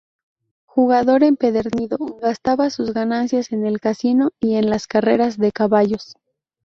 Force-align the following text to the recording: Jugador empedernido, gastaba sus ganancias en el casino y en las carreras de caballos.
Jugador 0.65 1.21
empedernido, 1.23 1.97
gastaba 2.19 2.71
sus 2.71 2.91
ganancias 2.91 3.51
en 3.51 3.67
el 3.67 3.79
casino 3.79 4.31
y 4.39 4.55
en 4.55 4.67
las 4.71 4.87
carreras 4.87 5.37
de 5.37 5.51
caballos. 5.51 6.15